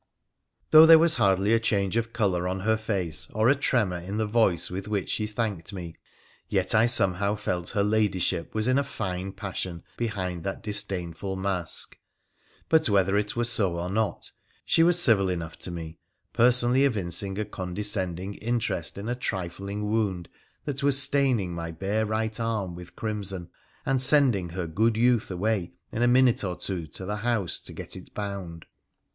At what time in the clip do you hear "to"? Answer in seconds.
15.59-15.69, 26.87-27.05, 27.59-27.71